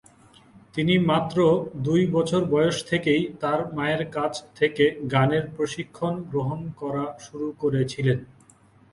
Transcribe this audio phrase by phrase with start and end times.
[0.75, 1.37] তিনি মাত্র
[1.83, 8.19] দুই বছর বয়স থেকেই তার মায়ের কাছ থেকে গানের প্রশিক্ষণ গ্রহণ করা শুরু করেছিলেন।